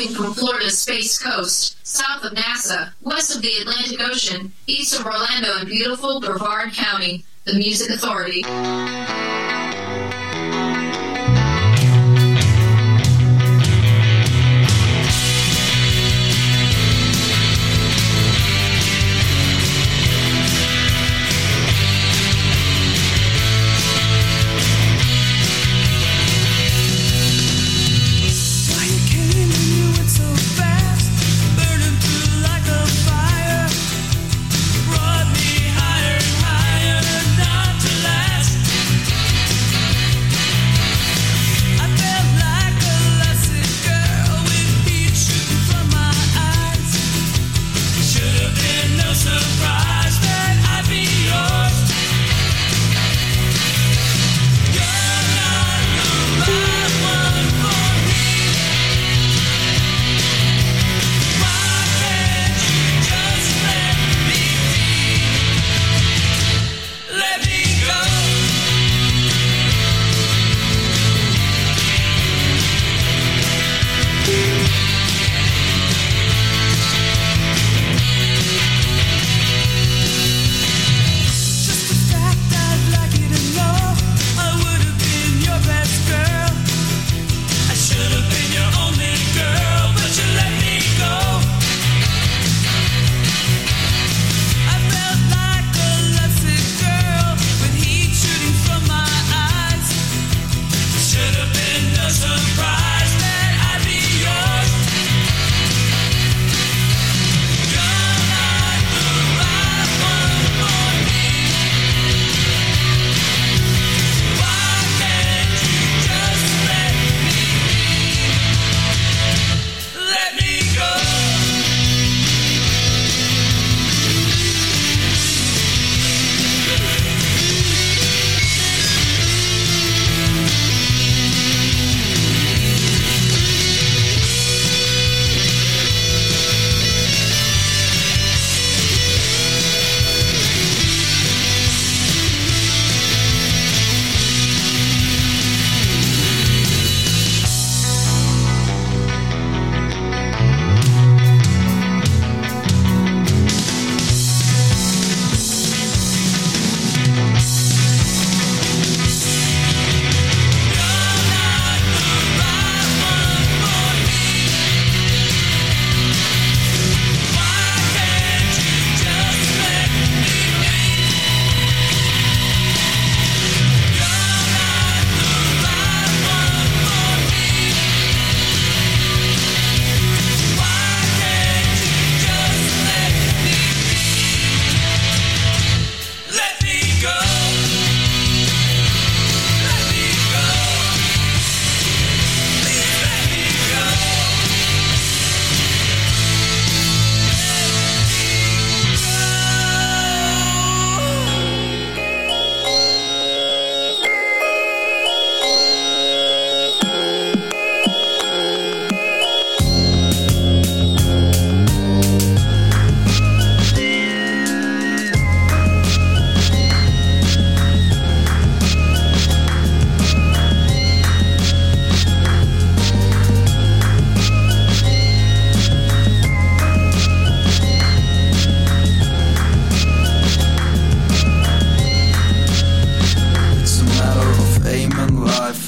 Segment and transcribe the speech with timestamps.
[0.00, 5.04] moving from Florida's Space Coast, south of NASA, west of the Atlantic Ocean, east of
[5.04, 8.42] Orlando in beautiful Brevard County, the Music Authority.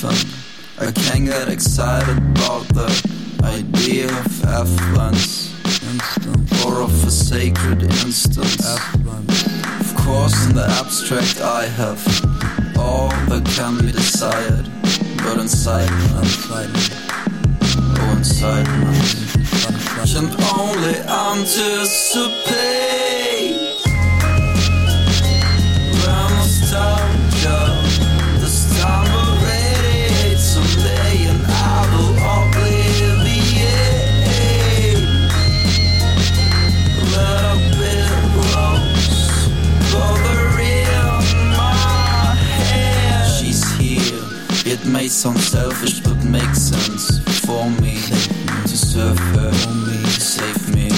[0.05, 2.89] I can't get excited about the
[3.45, 5.55] idea of affluence
[6.67, 8.67] or of a sacred instance.
[8.67, 12.05] Of course, in the abstract, I have
[12.77, 14.69] all that can be desired,
[15.19, 16.19] but inside, oh,
[18.17, 18.67] inside,
[20.11, 20.27] can
[20.59, 20.97] only
[21.31, 23.12] anticipate.
[44.93, 47.97] may sound selfish, but makes sense for me
[48.69, 50.89] to serve her, only save me.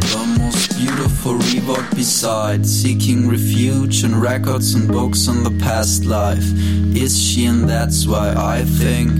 [0.00, 6.44] The most beautiful reward beside seeking refuge in records and books on the past life
[6.96, 9.12] is she, and that's why I think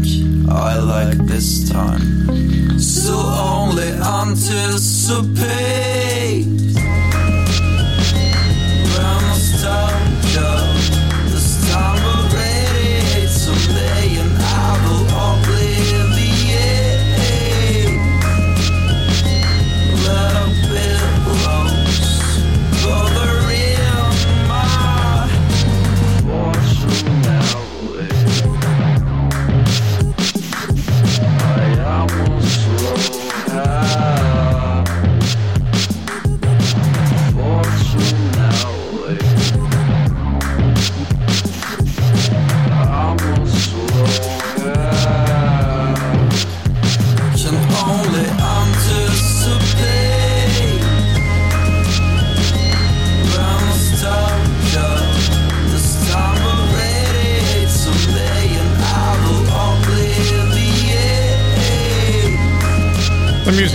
[0.49, 2.79] I like this time.
[2.79, 5.35] So only anticipate.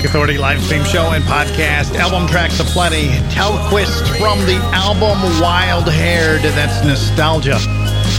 [0.10, 1.94] Authority live stream show and podcast.
[1.94, 3.10] Album tracks aplenty.
[3.30, 6.42] Telquist from the album Wild Haired.
[6.42, 7.60] That's nostalgia.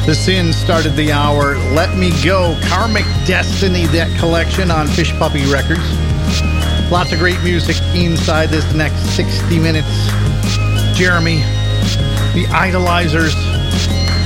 [0.07, 1.59] The Cynz started the hour.
[1.75, 5.83] Let Me Go, Karmic Destiny, that collection on Fishpuppy Records.
[6.93, 10.07] Lots of great music inside this next 60 minutes.
[10.97, 11.39] Jeremy,
[12.39, 13.35] The Idolizers,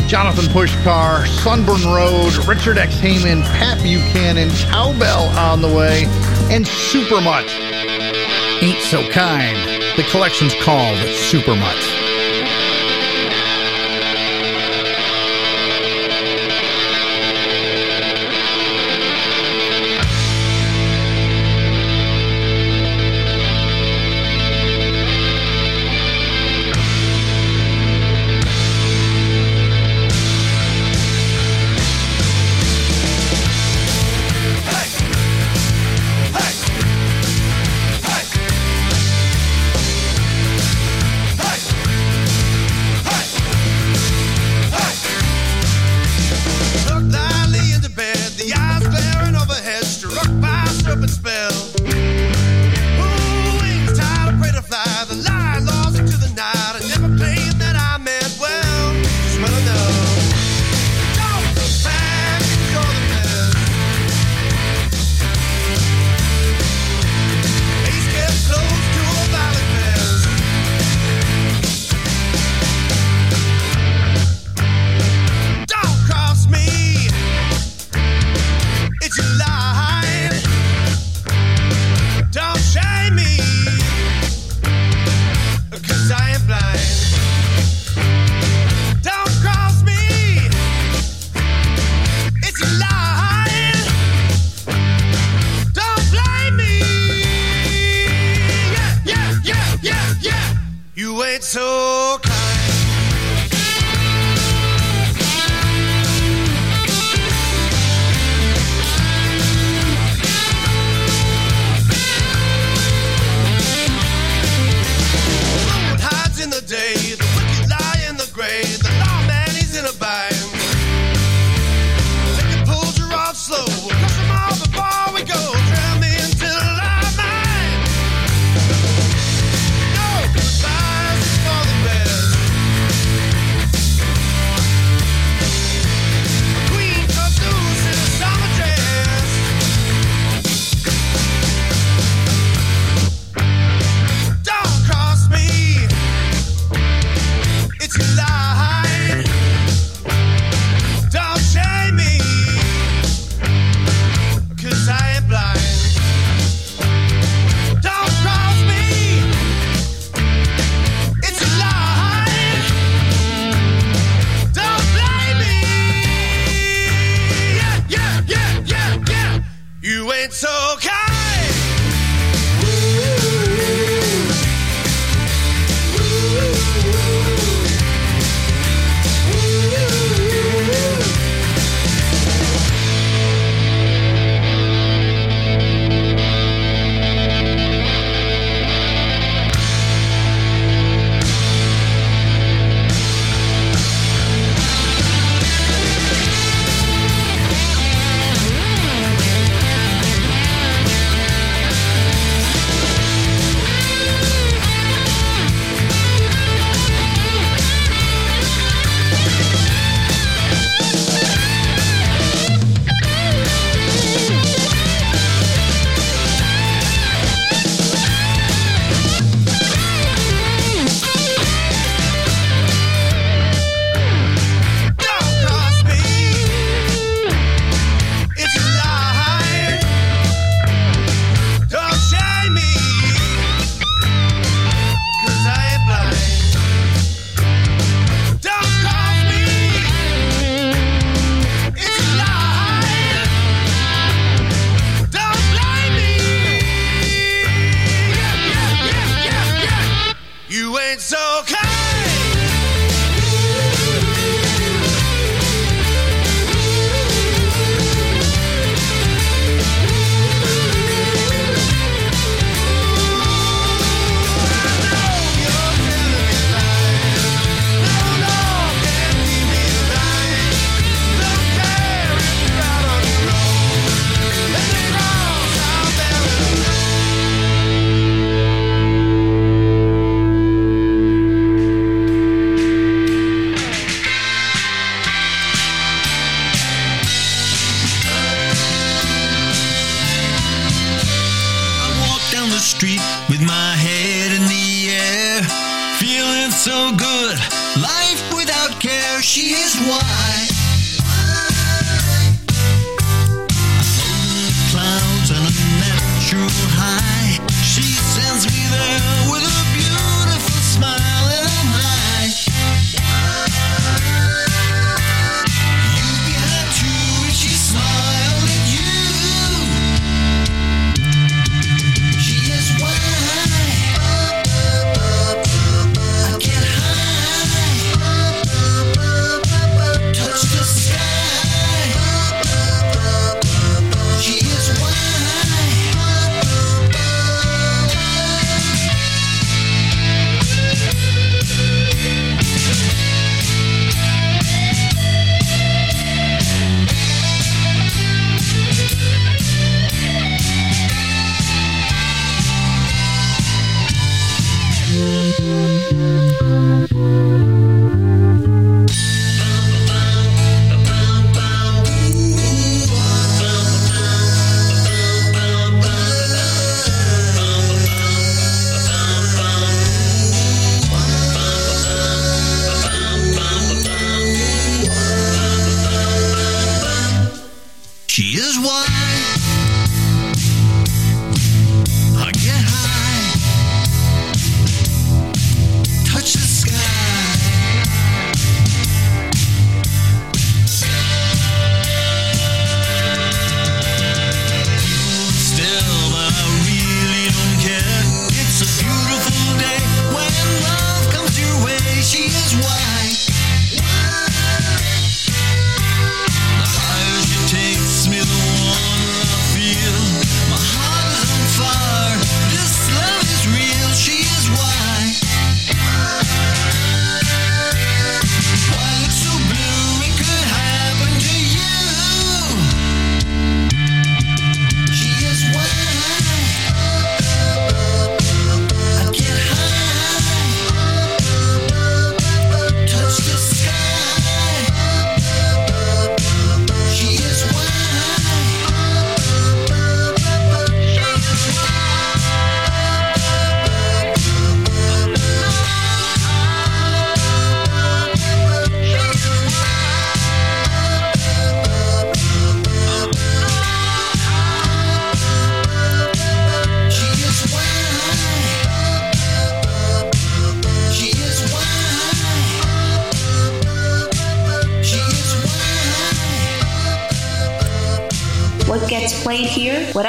[0.07, 2.95] Jonathan Pushkar, Sunburn Road, Richard X.
[2.97, 6.05] Heyman, Pat Buchanan, Cowbell on the way
[6.51, 7.49] and Supermutt.
[8.63, 9.57] Ain't So Kind.
[9.97, 12.04] The collection's called Supermutt.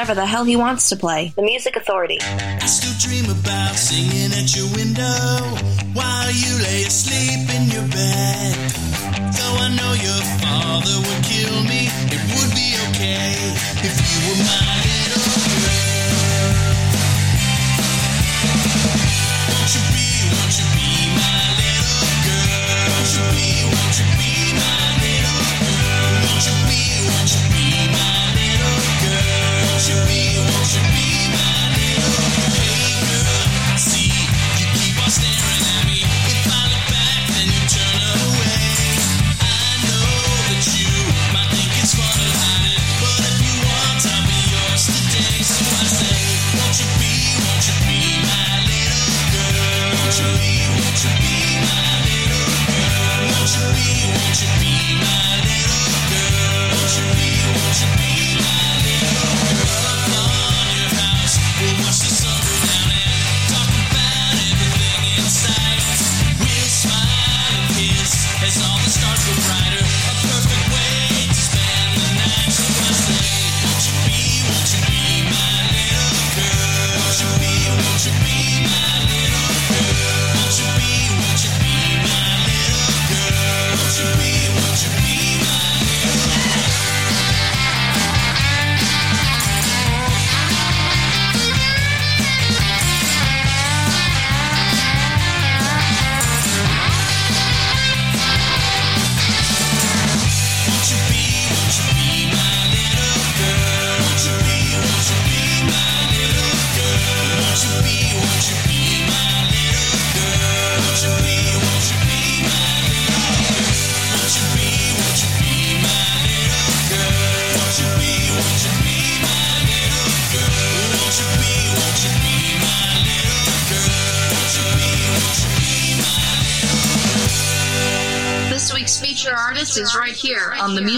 [0.06, 1.32] whatever the hell he wants to play.
[1.34, 2.18] The Music Authority.
[2.22, 5.02] I still dream about singing at your window
[5.98, 8.54] while you lay asleep in your bed.
[9.34, 13.34] Though I know your father would kill me, it would be okay
[13.82, 15.26] if you were my little
[15.58, 16.14] girl.
[19.50, 20.06] Won't you be,
[20.38, 20.86] won't you be
[21.18, 22.94] my little girl?
[22.94, 26.14] Won't you be, won't you be my little girl?
[26.30, 27.45] Won't you be, won't you be
[29.86, 30.95] should be, what should be.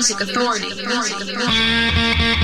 [0.09, 0.75] Music Authority.
[0.87, 2.38] Music Authority.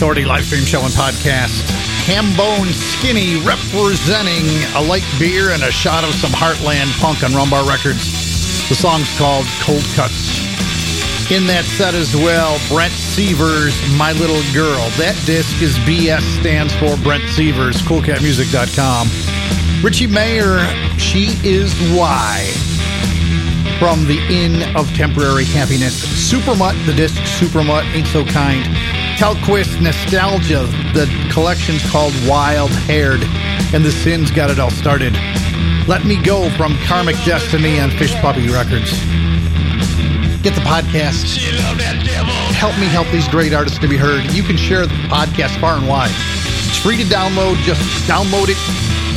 [0.00, 1.60] Authority live stream show and podcast.
[2.08, 7.68] Hambone Skinny representing a light beer and a shot of some Heartland punk on Rumbar
[7.68, 8.66] Records.
[8.70, 10.40] The song's called Cold Cuts.
[11.30, 14.80] In that set as well, Brent Severs, My Little Girl.
[14.96, 19.84] That disc is BS stands for Brent Severs, coolcatmusic.com.
[19.84, 20.64] Richie Mayer,
[20.96, 22.48] She Is Why
[23.78, 26.32] from the Inn of Temporary Happiness.
[26.32, 28.64] Supermutt, the disc Supermutt, Ain't So Kind.
[29.20, 33.20] Telquist Nostalgia, the collection's called Wild Haired,
[33.74, 35.12] and the Cynz got it all started.
[35.86, 38.90] Let Me Go from Karmic Destiny on Fishpuppy Records.
[40.40, 41.36] Get the podcast.
[42.56, 44.24] Help me help these great artists to be heard.
[44.32, 46.08] You can share the podcast far and wide.
[46.70, 47.56] It's free to download.
[47.56, 48.56] Just download it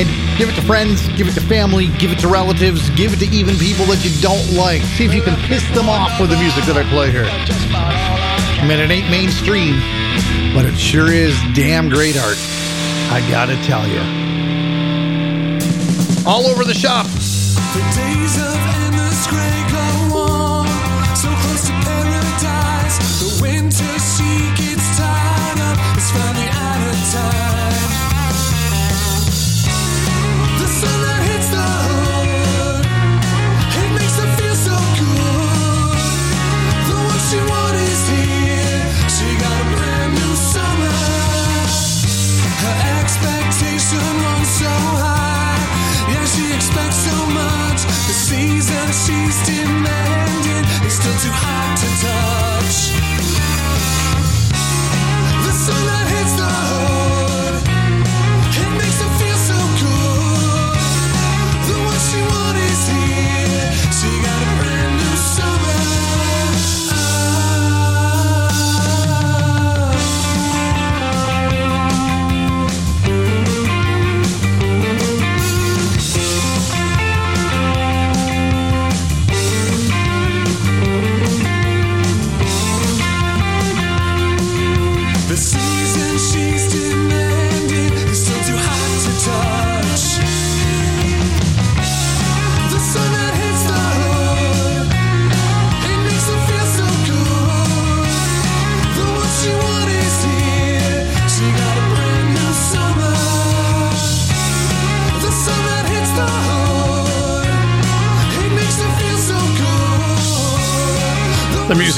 [0.04, 3.20] and give it to friends, give it to family, give it to relatives, give it
[3.20, 4.82] to even people that you don't like.
[4.82, 7.30] See if you can piss them off with the music that I play here.
[8.64, 12.18] Just about all I I mean, it ain't mainstream, but it sure is damn great
[12.18, 12.38] art.
[13.12, 14.00] I gotta tell you.
[16.26, 17.08] All over the shop.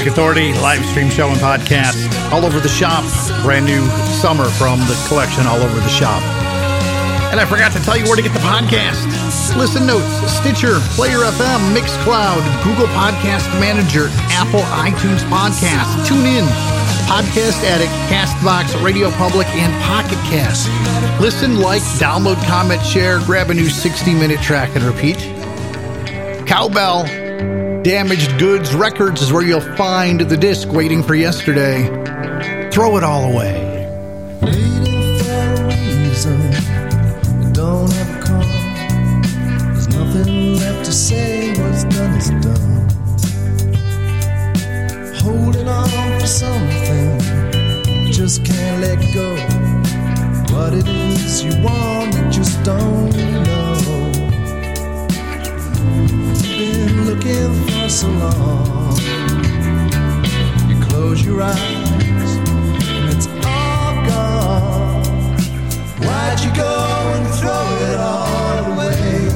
[0.06, 1.98] Music Authority live stream show and podcast.
[2.30, 3.02] All over the shop.
[3.42, 3.82] Brand new
[4.22, 6.22] summer from the collection All Over the Shop.
[7.34, 9.02] And I forgot to tell you where to get the podcast.
[9.58, 16.46] Listen Notes, Stitcher, Player FM, Mixcloud, Google Podcast Manager, Apple iTunes Podcast, TuneIn,
[17.10, 20.70] Podcast Addict, Castbox, Radio Public, and Pocket Cast.
[21.20, 25.18] Listen, like, download, comment, share, grab a new 60 minute track and repeat.
[26.46, 27.25] Cowbell,
[27.86, 31.86] Damaged Goods Records is where you'll find the disc waiting for yesterday.
[32.72, 33.86] Throw it all away.
[34.42, 36.50] Waiting for a reason
[37.52, 39.22] don't ever come.
[39.72, 41.50] There's nothing left to say.
[41.50, 42.88] What's done is done.
[45.22, 47.20] Holding on for something,
[48.10, 49.30] just can't let go.
[50.52, 53.65] What it is you want, you just don't know.
[57.26, 58.96] Looking for so long.
[60.68, 62.36] You close your eyes
[62.88, 65.04] and it's all gone.
[66.04, 66.74] Why'd you go
[67.14, 69.28] and throw it all away?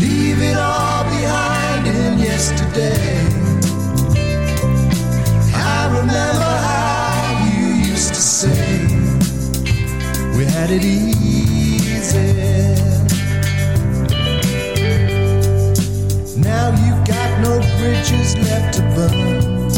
[0.00, 3.26] Leave it all behind in yesterday.
[5.54, 8.86] I remember how you used to say
[10.36, 11.62] we had it easy.
[16.42, 19.70] Now you got no bridges left to burn.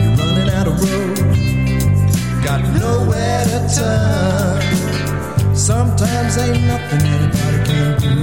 [0.00, 1.18] You're running out of road,
[2.44, 4.62] got nowhere to turn.
[5.54, 8.14] Sometimes ain't nothing anybody can do.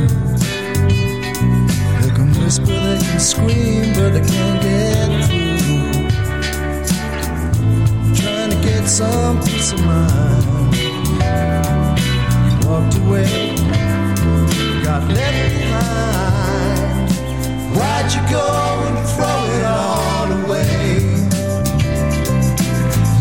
[2.02, 6.08] They can whisper, they can scream, but they can't get through.
[8.16, 10.44] Trying to get some peace of mind.
[12.46, 13.56] You walked away,
[14.84, 16.33] got left behind.
[17.76, 18.48] Why'd you go
[18.88, 21.00] and throw it all away?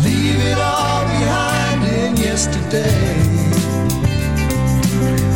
[0.03, 3.17] Leave it all behind in yesterday.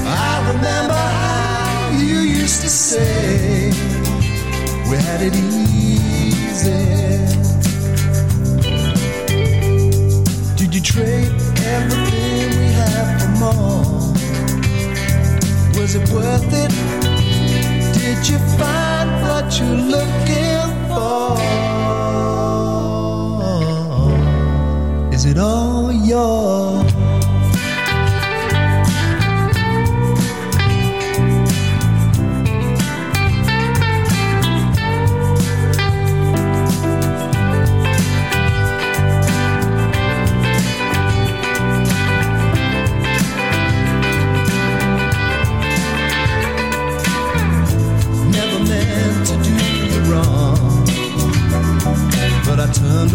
[0.06, 3.72] I remember how you used to say
[4.90, 6.86] we had it easy.
[10.56, 11.32] Did you trade
[11.76, 14.14] everything we had for more?
[15.80, 17.17] Was it worth it?
[18.08, 21.36] Did you find what you're looking for?
[25.14, 26.67] Is it all yours?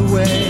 [0.03, 0.42] Away.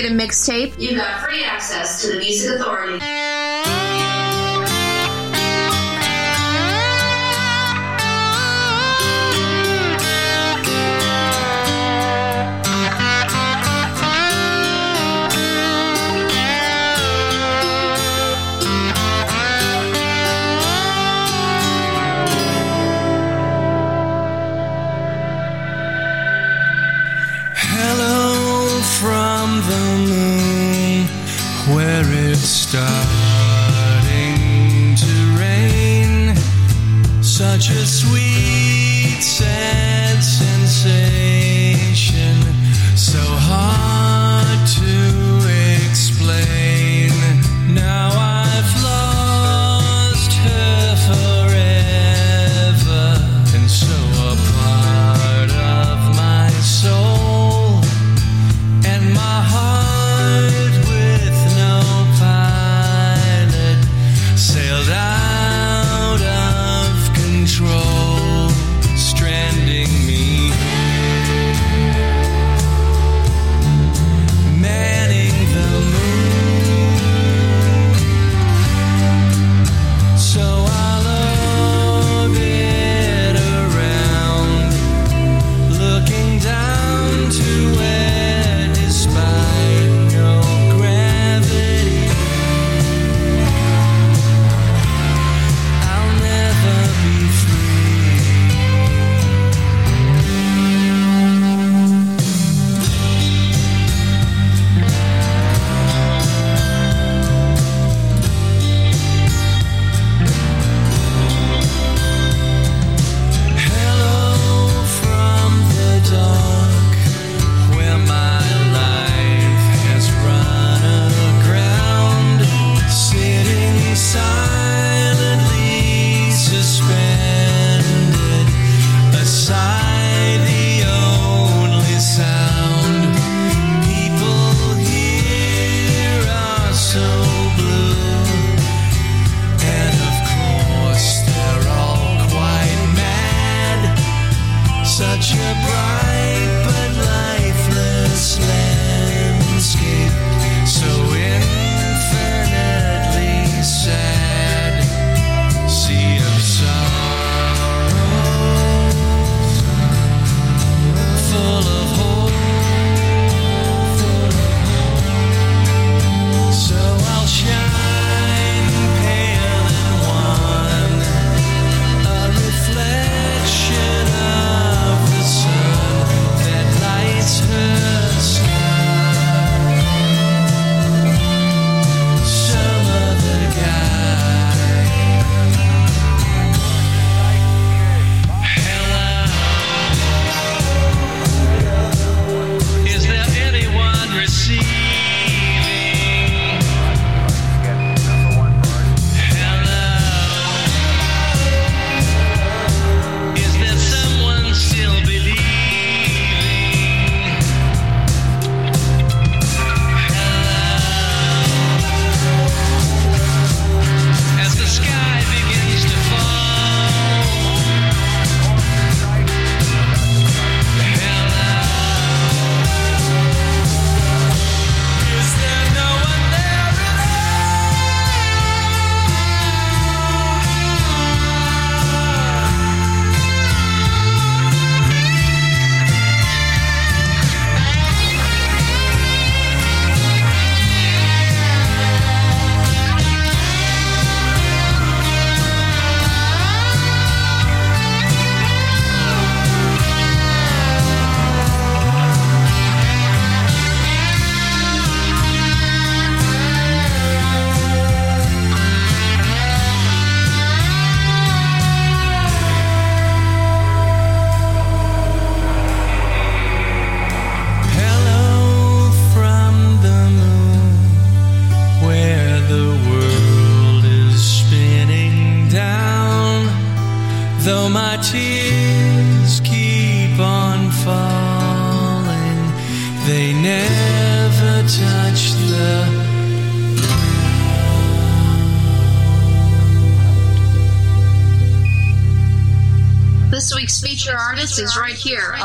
[0.00, 0.78] Create a mixtape.
[0.78, 2.98] You got free access to the Music Authority.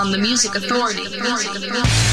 [0.06, 1.20] On the Music Authority.
[1.20, 2.05] Wanting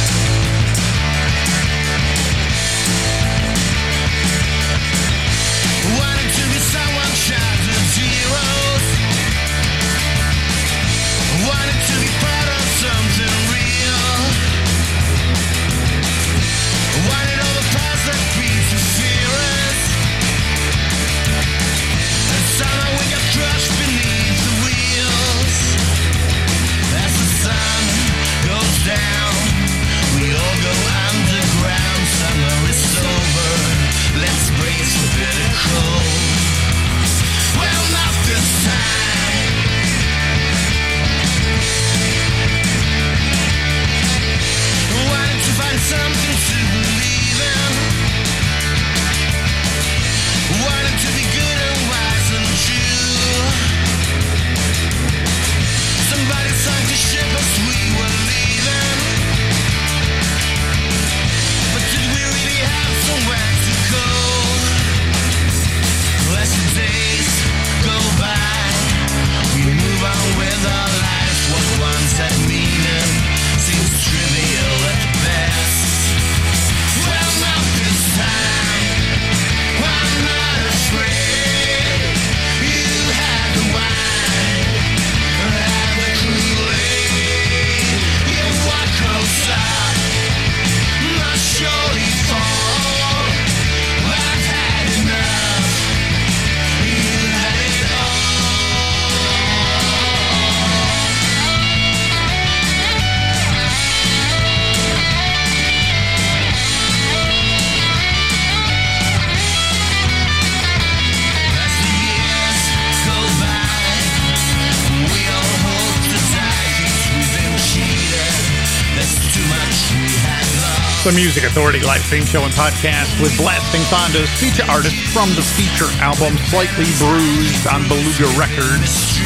[121.13, 125.45] The Music Authority live stream show and podcast with Blasting Fondas, feature artist from the
[125.45, 129.21] feature album Slightly Bruised on Beluga Records.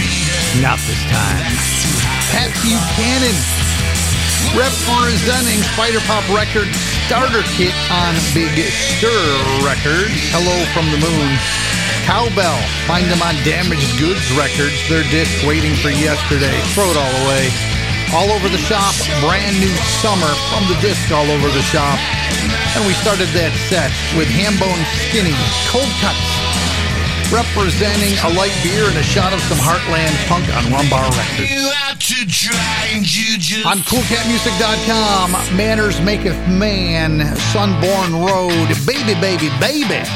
[0.58, 1.46] Not this time.
[2.34, 3.38] Pat Buchanan
[4.58, 6.74] representing Spider Pop Records
[7.06, 9.22] starter kit on Big Stir
[9.62, 10.18] Records.
[10.34, 11.30] Hello from the Moon.
[12.02, 12.58] Cowbell.
[12.90, 14.74] Find them on Damaged Goods Records.
[14.90, 16.58] Their disc waiting for yesterday.
[16.74, 17.75] Throw it all away.
[18.14, 18.94] All over the shop.
[19.20, 21.98] Brand new summer from the disc all over the shop.
[22.76, 25.34] And we started that set with Hambone Skinny.
[25.68, 26.30] Cold Cuts.
[27.34, 31.50] Representing a light beer and a shot of some Heartland punk on Rumbar Records.
[31.50, 37.18] You out to try and you just On coolcatmusic.com, Manners Maketh Man,
[37.50, 40.06] Sunborn Road, Baby, Baby, Baby.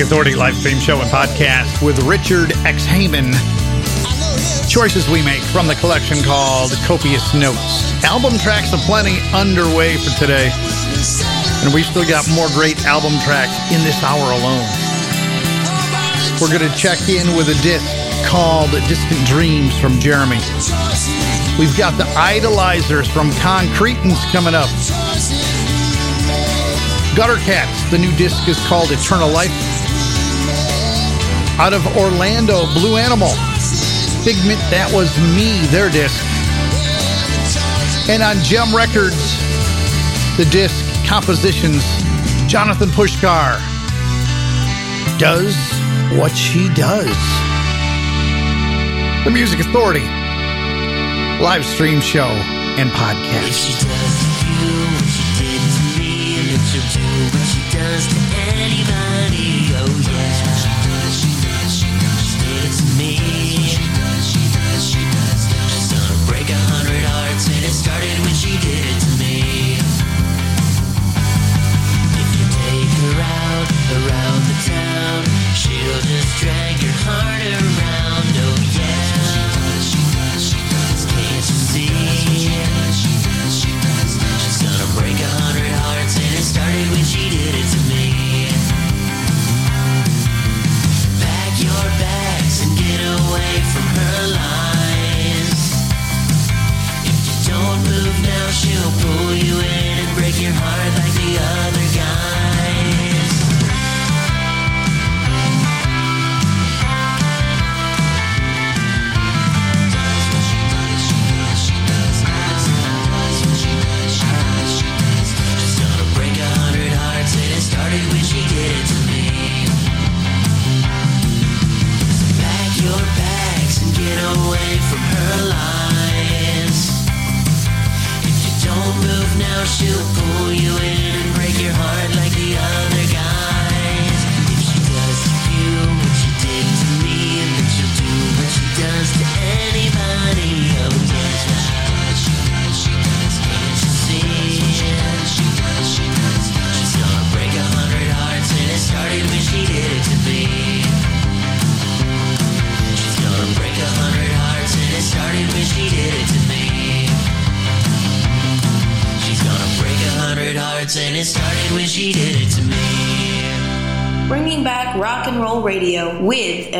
[0.00, 2.86] Authority live stream show and podcast with Richard X.
[2.86, 3.36] Heyman.
[4.66, 7.92] Choices we make from the collection called Copious Notes.
[8.02, 10.48] Album tracks aplenty underway for today.
[11.60, 14.64] And we still got more great album tracks in this hour alone.
[16.40, 17.84] We're going to check in with a disc
[18.24, 20.40] called Distant Dreams from Jeremy.
[21.60, 24.70] We've got the Idolizers from Concretans coming up.
[27.14, 29.69] Gutter Cats, the new disc is called Eternal Life
[31.60, 33.28] out of Orlando, Blue Animal.
[34.24, 36.24] Figment, that was me, their disc.
[38.08, 39.36] And on Gem Records,
[40.40, 41.84] the disc compositions,
[42.48, 43.60] Jonathan Pushkar
[45.20, 45.54] does
[46.16, 47.12] what she does.
[49.24, 50.08] The Music Authority
[51.44, 52.32] live stream show
[52.80, 53.84] and podcast.
[75.70, 77.89] She'll just drag your heart around.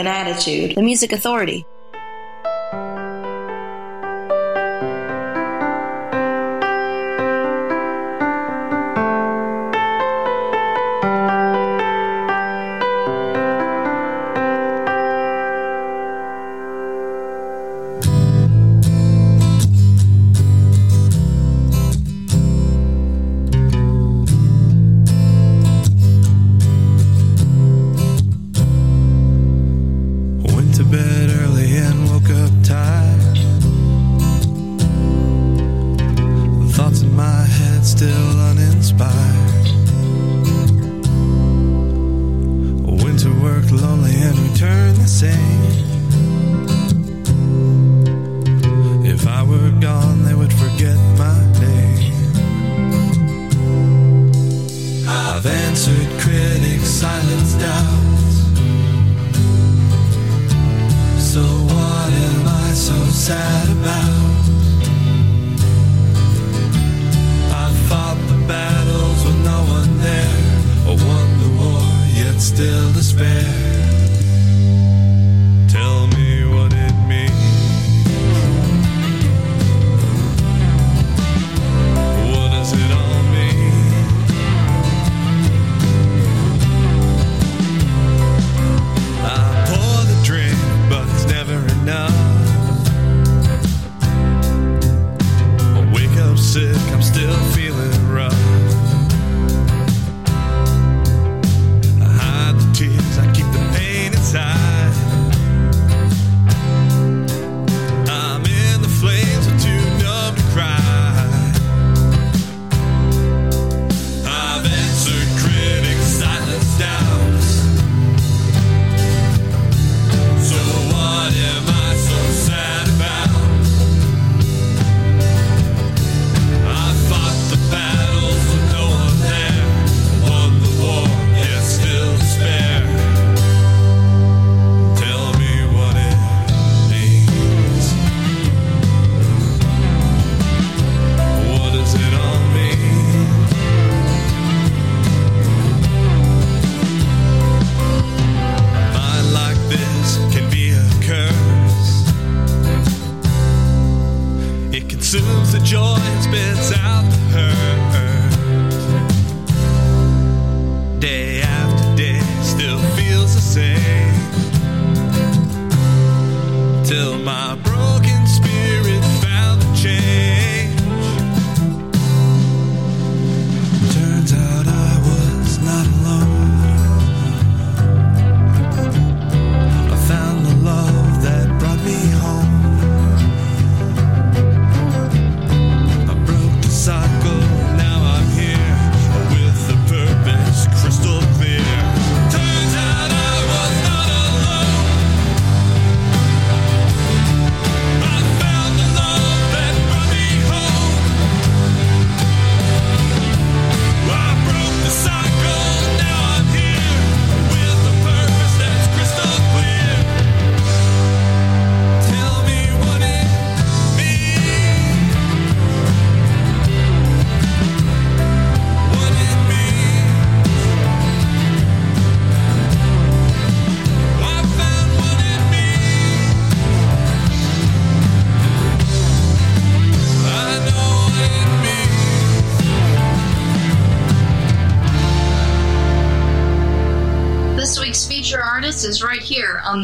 [0.01, 1.65] and attitude, the music authority.
[38.01, 38.40] still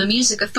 [0.06, 0.55] the Music Authority.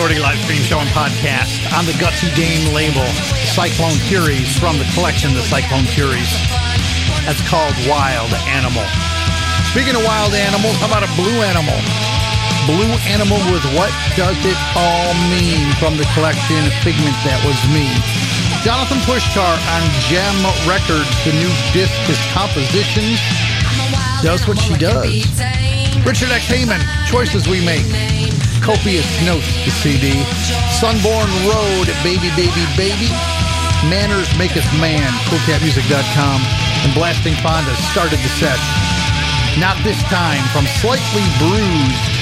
[0.00, 3.04] Authority live stream show and podcast on the Gutsy Game label.
[3.52, 6.32] Cyclone Furies from the collection, The Cyclone Furies.
[7.28, 8.80] That's called Wild Animal.
[9.68, 11.76] Speaking of wild animals, how about a blue animal?
[12.64, 17.84] Blue animal with what does it all mean from the collection Figment That Was Me.
[18.64, 20.32] Jonathan Pushkar on Gem
[20.64, 21.12] Records.
[21.28, 23.20] The new disc is Compositions.
[24.24, 25.28] Does what she does.
[26.08, 26.48] Richard X.
[26.48, 28.29] Heyman, Choices We Make.
[28.60, 30.22] Copious Notes, the CD.
[30.76, 33.10] Sunborn Road, Baby, Baby, Baby.
[33.88, 36.38] Manners Maketh Man, coolcatmusic.com.
[36.84, 38.60] And Blasting Fonda started the set.
[39.58, 42.14] Not this time, from Slightly Bruised.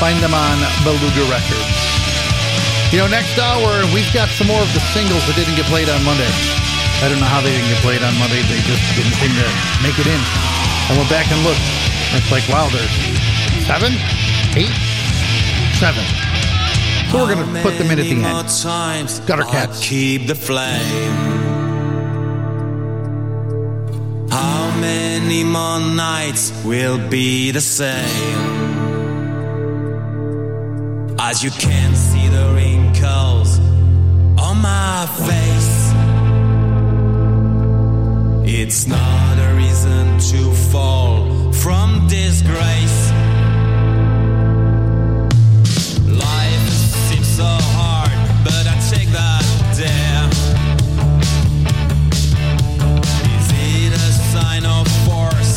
[0.00, 1.78] Find them on Beluga Records.
[2.90, 5.88] You know, next hour, we've got some more of the singles that didn't get played
[5.88, 6.28] on Monday.
[7.00, 8.42] I don't know how they didn't get played on Monday.
[8.50, 9.46] They just didn't seem to
[9.80, 10.20] make it in.
[10.90, 11.64] I went back and looked.
[12.12, 12.92] It's like, wow, there's
[13.64, 13.96] seven,
[14.58, 14.74] eight,
[15.82, 16.04] seven.
[17.10, 18.48] So we're going to put them in at the end.
[18.62, 19.84] Times Gutter I'll Cats.
[19.84, 21.12] keep the flame.
[24.30, 28.38] How many more nights will be the same?
[31.18, 33.58] As you can see the wrinkles
[34.38, 35.80] on my face.
[38.60, 43.21] It's not a reason to fall from disgrace.
[47.42, 47.72] So
[48.44, 49.44] but I take that
[49.76, 50.28] dare.
[53.36, 55.56] Is it a sign of force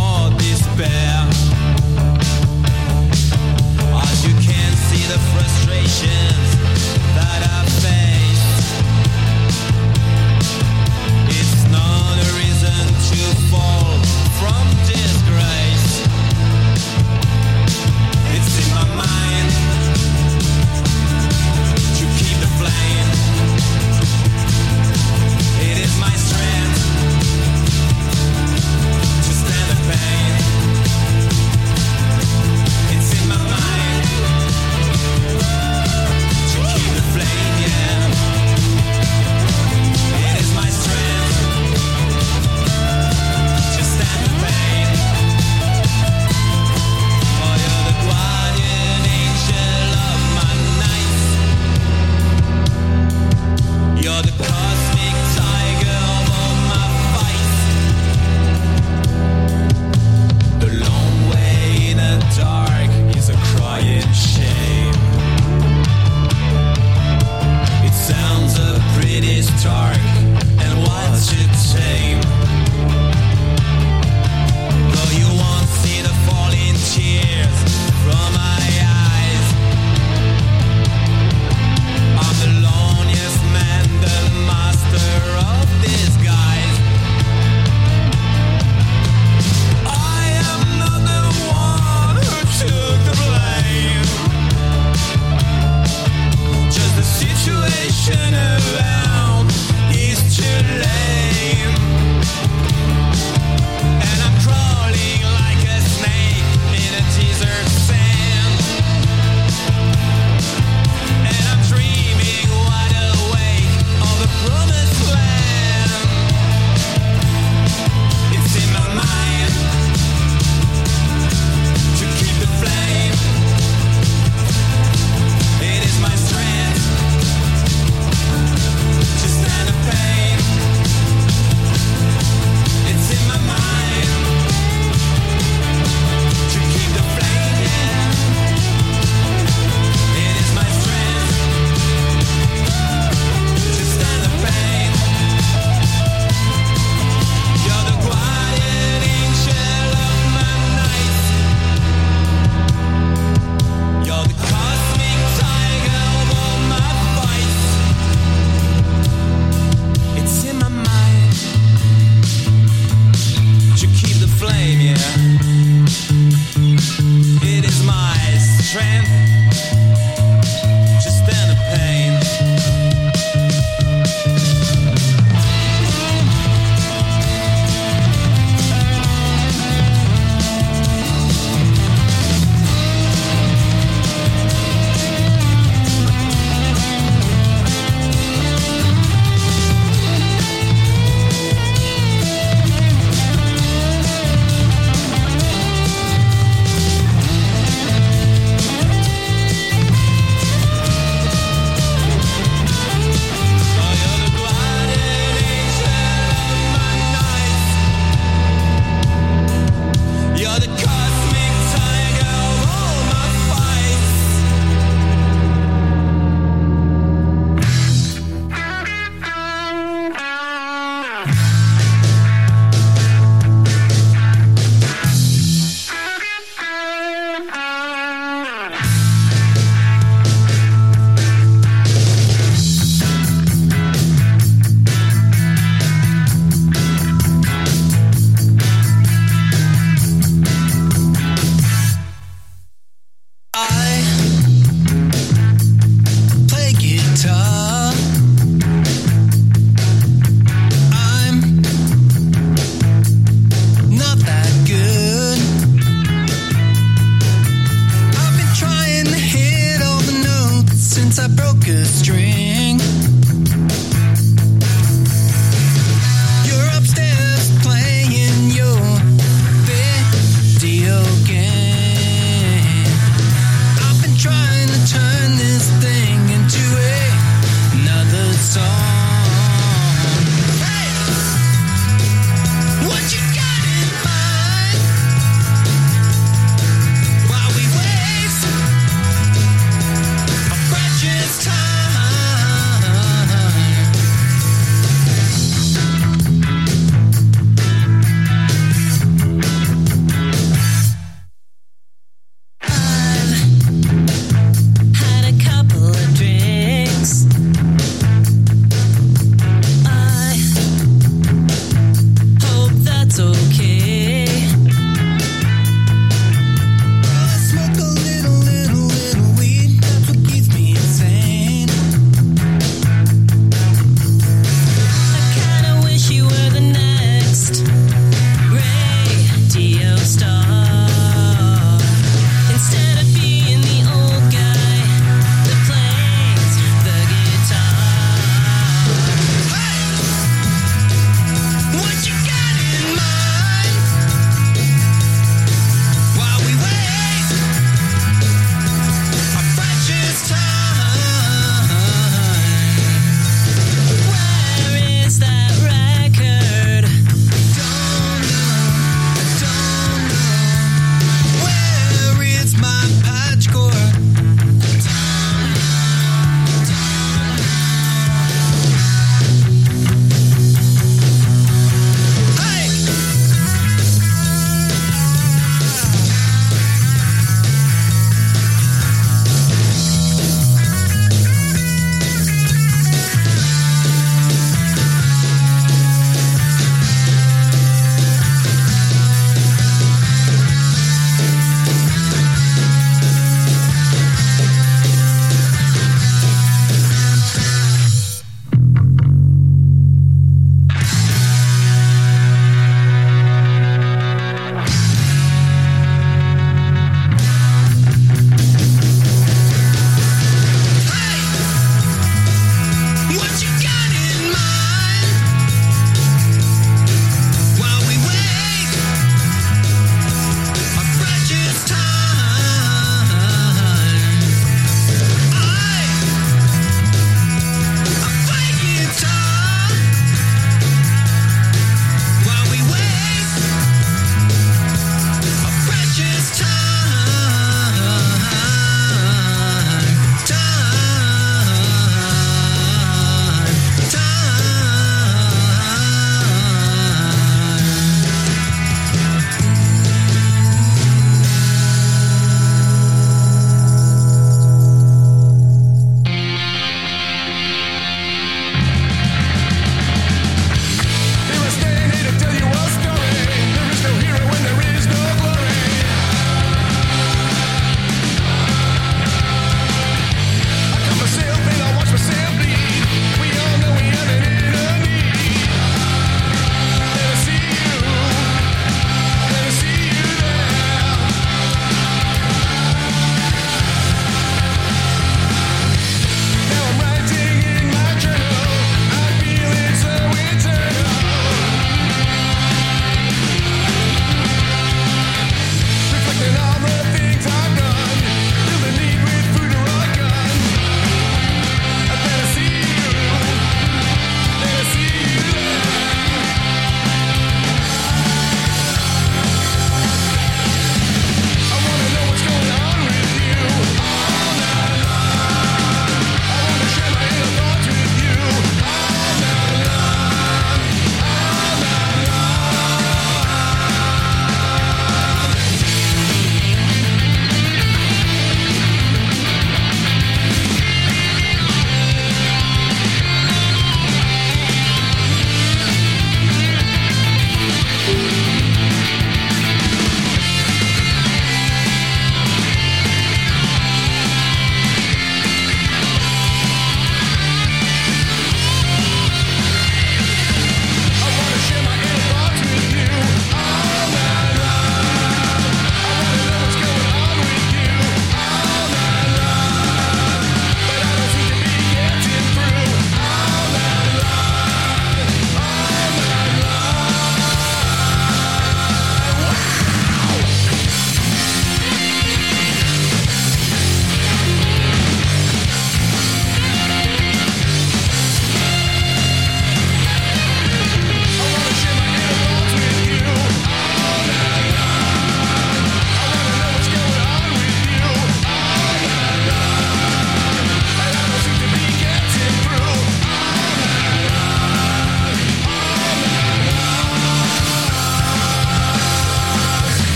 [0.00, 1.16] or despair?
[4.02, 6.43] As you can see the frustrations